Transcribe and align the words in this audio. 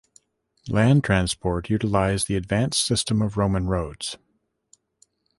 Land 0.67 1.03
transport 1.03 1.69
utilized 1.69 2.27
the 2.27 2.35
advanced 2.35 2.83
system 2.83 3.21
of 3.21 3.37
Roman 3.37 3.67
roads. 3.67 4.17